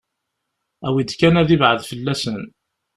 [0.87, 2.41] Awi-d kan ad ibɛed fell-asen.